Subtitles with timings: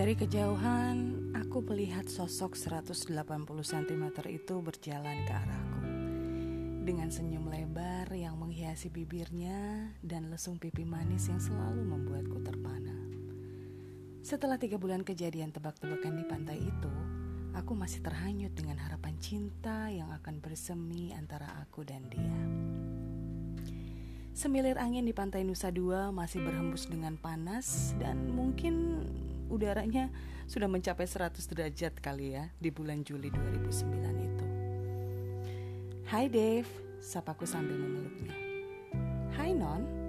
[0.00, 5.84] Dari kejauhan, aku melihat sosok 180 cm itu berjalan ke arahku.
[6.88, 12.96] Dengan senyum lebar yang menghiasi bibirnya dan lesung pipi manis yang selalu membuatku terpana.
[14.24, 16.94] Setelah tiga bulan kejadian tebak-tebakan di pantai itu,
[17.52, 22.40] aku masih terhanyut dengan harapan cinta yang akan bersemi antara aku dan dia.
[24.32, 29.04] Semilir angin di pantai Nusa Dua masih berhembus dengan panas dan mungkin
[29.50, 30.08] udaranya
[30.46, 34.46] sudah mencapai 100 derajat kali ya di bulan Juli 2009 itu.
[36.06, 38.34] Hai Dave, sapaku sambil memeluknya.
[39.34, 40.00] Hai Non.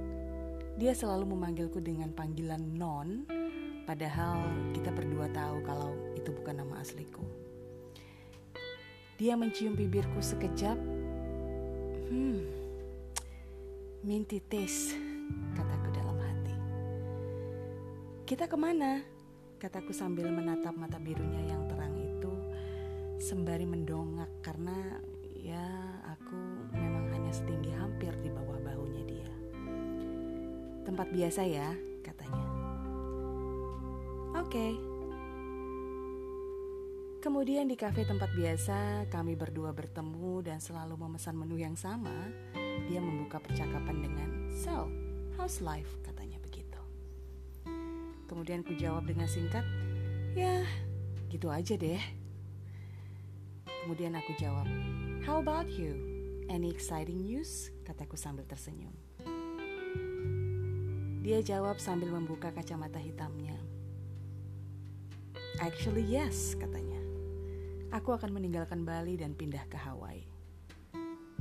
[0.82, 3.28] Dia selalu memanggilku dengan panggilan Non,
[3.86, 4.42] padahal
[4.74, 7.22] kita berdua tahu kalau itu bukan nama asliku.
[9.22, 10.74] Dia mencium bibirku sekejap.
[12.10, 12.42] Hmm,
[14.02, 14.98] minti tes,
[15.54, 16.56] kataku dalam hati.
[18.26, 19.21] Kita ke mana?
[19.62, 22.34] Kataku sambil menatap mata birunya yang terang itu
[23.22, 24.74] sembari mendongak karena
[25.38, 25.62] ya
[26.10, 26.34] aku
[26.74, 29.32] memang hanya setinggi hampir di bawah bahunya dia.
[30.82, 31.70] Tempat biasa ya,
[32.02, 32.46] katanya.
[34.42, 34.74] Oke.
[37.22, 42.34] Kemudian di kafe tempat biasa, kami berdua bertemu dan selalu memesan menu yang sama.
[42.90, 44.90] Dia membuka percakapan dengan, "So,
[45.38, 46.02] how's life?"
[48.32, 49.68] Kemudian ku jawab dengan singkat,
[50.40, 50.64] ya
[51.28, 52.00] gitu aja deh.
[53.84, 54.72] Kemudian aku jawab,
[55.28, 56.00] how about you?
[56.48, 57.76] Any exciting news?
[57.84, 58.96] Kataku sambil tersenyum.
[61.20, 63.60] Dia jawab sambil membuka kacamata hitamnya.
[65.60, 67.04] Actually yes, katanya.
[67.92, 70.24] Aku akan meninggalkan Bali dan pindah ke Hawaii.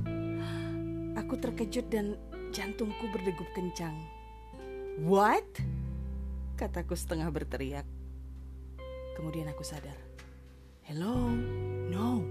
[1.23, 2.19] Aku terkejut dan
[2.51, 3.95] jantungku berdegup kencang.
[5.07, 5.47] What?
[6.61, 7.89] Kataku setengah berteriak.
[9.17, 9.97] Kemudian aku sadar.
[10.85, 11.25] Hello,
[11.89, 12.21] no,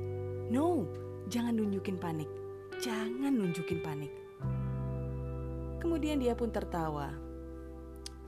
[0.47, 0.87] no,
[1.27, 2.31] jangan nunjukin panik.
[2.79, 4.15] Jangan nunjukin panik.
[5.83, 7.11] Kemudian dia pun tertawa.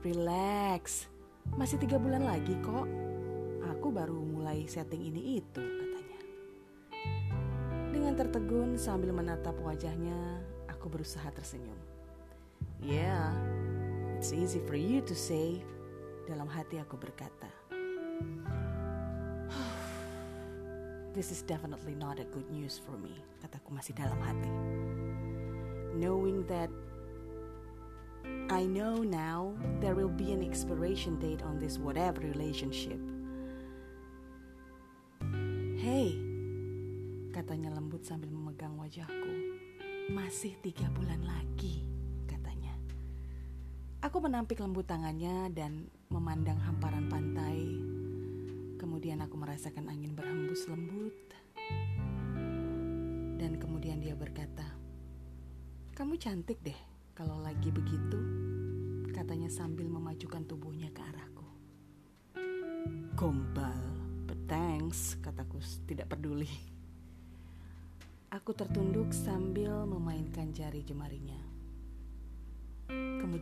[0.02, 1.06] Relax,
[1.54, 2.90] masih tiga bulan lagi kok.
[3.78, 6.20] Aku baru mulai setting ini itu, katanya.
[7.94, 11.78] Dengan tertegun sambil menatap wajahnya, aku berusaha tersenyum.
[12.82, 13.30] Yeah,
[14.18, 15.62] it's easy for you to say,
[16.32, 17.52] dalam hati aku berkata,
[21.12, 23.12] This is definitely not a good news for me,
[23.44, 24.48] kataku masih dalam hati.
[25.92, 26.72] Knowing that
[28.48, 29.52] I know now
[29.84, 32.96] there will be an expiration date on this whatever relationship.
[35.76, 36.16] Hey,
[37.36, 39.60] katanya lembut sambil memegang wajahku.
[40.16, 41.91] Masih tiga bulan lagi.
[44.02, 47.78] Aku menampik lembut tangannya dan memandang hamparan pantai.
[48.74, 51.14] Kemudian aku merasakan angin berhembus lembut.
[53.38, 54.66] Dan kemudian dia berkata,
[55.94, 56.74] "Kamu cantik deh
[57.14, 58.18] kalau lagi begitu,"
[59.14, 61.46] katanya sambil memajukan tubuhnya ke arahku.
[63.14, 63.86] Gombal,
[64.50, 66.50] thanks, kataku tidak peduli.
[68.34, 71.41] Aku tertunduk sambil memainkan jari jemarinya.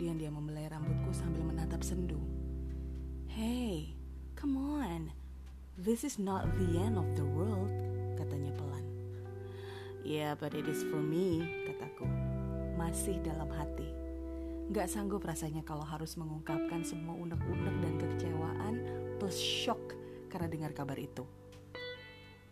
[0.00, 2.16] Kemudian dia membelai rambutku sambil menatap sendu.
[3.28, 3.92] Hey,
[4.32, 5.12] come on.
[5.76, 7.68] This is not the end of the world,
[8.16, 8.80] katanya pelan.
[10.00, 12.08] Yeah, but it is for me, kataku.
[12.80, 13.92] Masih dalam hati.
[14.72, 18.74] Gak sanggup rasanya kalau harus mengungkapkan semua unek-unek dan kekecewaan
[19.20, 19.92] plus shock
[20.32, 21.28] karena dengar kabar itu.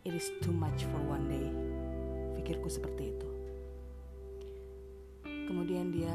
[0.05, 1.49] It is too much for one day.
[2.37, 3.29] Pikirku seperti itu.
[5.49, 6.13] Kemudian dia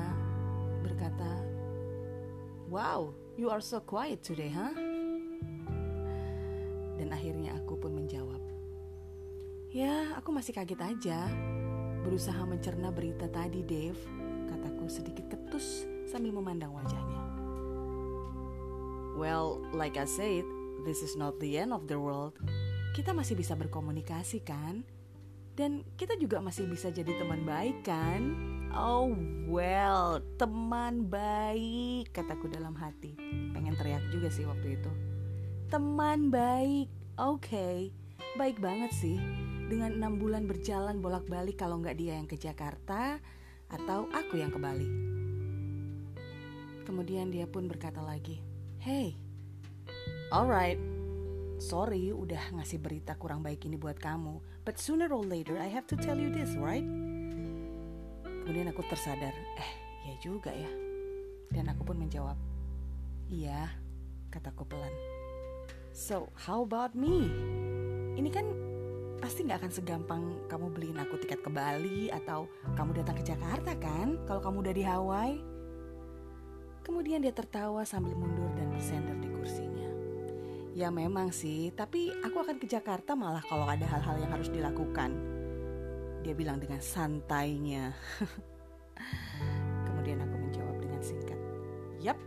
[0.83, 1.31] berkata,
[2.67, 4.75] Wow, you are so quiet today, huh?
[6.99, 8.43] Dan akhirnya aku pun menjawab,
[9.73, 11.25] Ya, aku masih kaget aja.
[12.05, 13.97] Berusaha mencerna berita tadi, Dave.
[14.45, 17.23] Kataku sedikit ketus sambil memandang wajahnya.
[19.17, 20.45] Well, like I said,
[20.85, 22.37] this is not the end of the world.
[22.93, 24.85] Kita masih bisa berkomunikasi kan?
[25.53, 28.21] Dan kita juga masih bisa jadi teman baik kan?
[28.73, 29.13] Oh
[29.45, 33.13] well, teman baik, kataku dalam hati.
[33.53, 34.89] Pengen teriak juga sih waktu itu.
[35.69, 36.89] Teman baik,
[37.21, 37.93] oke, okay.
[38.33, 39.21] baik banget sih.
[39.69, 43.21] Dengan enam bulan berjalan bolak-balik kalau nggak dia yang ke Jakarta
[43.69, 44.89] atau aku yang ke Bali.
[46.81, 48.41] Kemudian dia pun berkata lagi,
[48.81, 49.13] Hey,
[50.33, 50.81] alright,
[51.61, 54.41] sorry udah ngasih berita kurang baik ini buat kamu.
[54.65, 57.12] But sooner or later I have to tell you this, right?
[58.43, 59.71] Kemudian aku tersadar, eh
[60.03, 60.67] ya juga ya.
[61.47, 62.35] Dan aku pun menjawab,
[63.31, 63.71] iya,
[64.27, 64.91] kataku pelan.
[65.95, 67.31] So, how about me?
[68.19, 68.45] Ini kan
[69.23, 73.71] pasti nggak akan segampang kamu beliin aku tiket ke Bali atau kamu datang ke Jakarta
[73.79, 75.39] kan kalau kamu udah di Hawaii.
[76.83, 79.87] Kemudian dia tertawa sambil mundur dan bersender di kursinya.
[80.75, 85.15] Ya memang sih, tapi aku akan ke Jakarta malah kalau ada hal-hal yang harus dilakukan.
[86.23, 87.91] Dia bilang dengan santainya.
[89.87, 91.39] Kemudian aku menjawab dengan singkat.
[91.99, 92.17] Yap.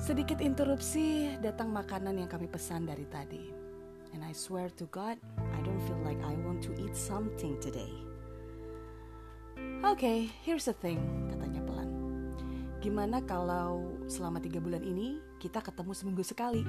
[0.00, 3.52] Sedikit interupsi, datang makanan yang kami pesan dari tadi.
[4.16, 5.20] And I swear to God,
[5.52, 7.92] I don't feel like I want to eat something today.
[9.84, 11.90] Okay, here's the thing, katanya pelan.
[12.80, 16.64] Gimana kalau selama tiga bulan ini kita ketemu seminggu sekali?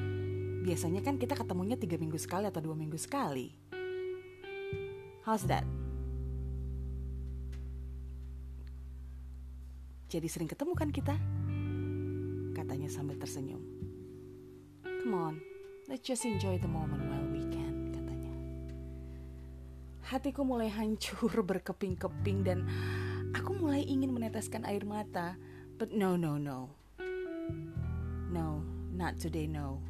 [0.65, 3.53] Biasanya kan kita ketemunya tiga minggu sekali atau dua minggu sekali.
[5.25, 5.66] How's that?
[10.13, 11.18] Jadi sering ketemu kan kita?
[12.54, 13.66] Katanya sambil tersenyum.
[14.86, 15.36] Come on,
[15.89, 17.25] let's just enjoy the moment while
[20.06, 22.63] hatiku mulai hancur berkeping-keping dan
[23.33, 25.36] aku mulai ingin meneteskan air mata.
[25.75, 26.72] But no, no, no.
[28.31, 28.63] No,
[28.95, 29.83] not today, no.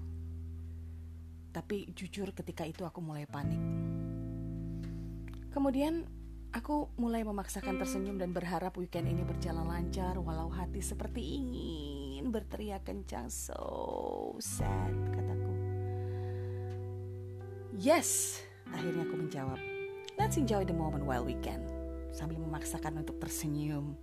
[1.54, 3.62] Tapi jujur ketika itu aku mulai panik.
[5.56, 6.04] Kemudian
[6.52, 12.84] aku mulai memaksakan tersenyum dan berharap weekend ini berjalan lancar walau hati seperti ingin berteriak
[12.84, 13.32] kencang.
[13.32, 15.56] So sad, kataku.
[17.80, 19.60] Yes, akhirnya aku menjawab.
[20.20, 21.64] Let's enjoy the moment while we can.
[22.12, 23.96] Sambil memaksakan untuk tersenyum.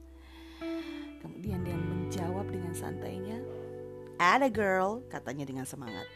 [1.21, 3.45] Kemudian dia menjawab dengan santainya,
[4.17, 6.09] Ada girl, katanya dengan semangat.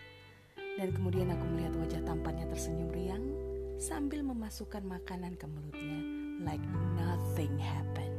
[0.80, 3.45] Dan kemudian aku melihat wajah tampannya tersenyum riang
[3.76, 6.00] sambil memasukkan makanan ke mulutnya
[6.44, 6.64] like
[6.96, 8.15] nothing happened.